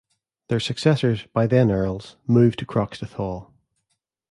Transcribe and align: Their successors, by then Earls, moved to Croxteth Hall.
Their 0.49 0.59
successors, 0.59 1.27
by 1.31 1.45
then 1.45 1.69
Earls, 1.69 2.17
moved 2.25 2.57
to 2.57 2.65
Croxteth 2.65 3.13
Hall. 3.17 3.53